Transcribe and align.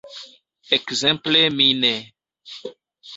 Ekzemple 0.75 1.41
mi 1.57 1.67
ne. 1.81 1.95